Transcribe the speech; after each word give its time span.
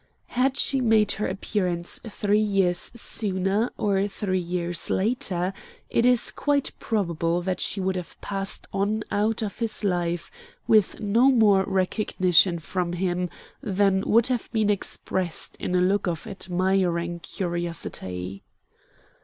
Had 0.33 0.57
she 0.57 0.81
made 0.81 1.11
her 1.11 1.27
appearance 1.27 1.99
three 2.03 2.39
years 2.41 2.91
sooner 2.95 3.69
or 3.77 4.07
three 4.07 4.39
years 4.39 4.89
later, 4.89 5.53
it 5.91 6.07
is 6.07 6.31
quite 6.31 6.71
probable 6.79 7.43
that 7.43 7.59
she 7.59 7.79
would 7.79 7.95
have 7.95 8.19
passed 8.19 8.65
on 8.73 9.03
out 9.11 9.43
of 9.43 9.59
his 9.59 9.83
life 9.83 10.31
with 10.67 10.99
no 10.99 11.29
more 11.29 11.63
recognition 11.67 12.57
from 12.57 12.93
him 12.93 13.29
than 13.61 14.01
would 14.07 14.25
have 14.25 14.51
been 14.51 14.71
expressed 14.71 15.55
in 15.57 15.75
a 15.75 15.81
look 15.81 16.07
of 16.07 16.25
admiring 16.25 17.19
curiosity. 17.19 18.41